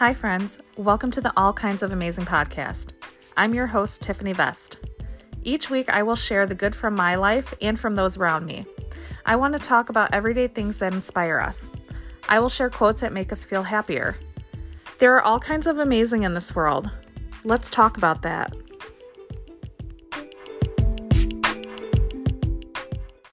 Hi, 0.00 0.14
friends. 0.14 0.58
Welcome 0.78 1.10
to 1.10 1.20
the 1.20 1.30
All 1.36 1.52
Kinds 1.52 1.82
of 1.82 1.92
Amazing 1.92 2.24
podcast. 2.24 2.92
I'm 3.36 3.52
your 3.52 3.66
host, 3.66 4.00
Tiffany 4.00 4.32
Vest. 4.32 4.78
Each 5.44 5.68
week, 5.68 5.90
I 5.90 6.02
will 6.02 6.16
share 6.16 6.46
the 6.46 6.54
good 6.54 6.74
from 6.74 6.94
my 6.94 7.16
life 7.16 7.52
and 7.60 7.78
from 7.78 7.92
those 7.92 8.16
around 8.16 8.46
me. 8.46 8.64
I 9.26 9.36
want 9.36 9.52
to 9.52 9.58
talk 9.62 9.90
about 9.90 10.14
everyday 10.14 10.48
things 10.48 10.78
that 10.78 10.94
inspire 10.94 11.38
us. 11.38 11.70
I 12.30 12.40
will 12.40 12.48
share 12.48 12.70
quotes 12.70 13.02
that 13.02 13.12
make 13.12 13.30
us 13.30 13.44
feel 13.44 13.62
happier. 13.62 14.16
There 15.00 15.14
are 15.14 15.20
all 15.20 15.38
kinds 15.38 15.66
of 15.66 15.76
amazing 15.76 16.22
in 16.22 16.32
this 16.32 16.54
world. 16.54 16.90
Let's 17.44 17.68
talk 17.68 17.98
about 17.98 18.22
that. 18.22 18.56